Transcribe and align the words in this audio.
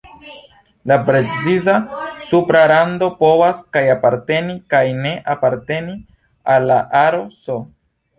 La 0.91 0.95
preciza 1.09 1.73
supra 2.29 2.63
rando 2.71 3.09
povas 3.19 3.59
kaj 3.77 3.83
aparteni 3.95 4.55
kaj 4.75 4.81
ne 5.03 5.11
aparteni 5.35 5.95
al 6.55 6.67
la 6.73 6.79
aro 7.03 7.21
"S". 7.43 7.59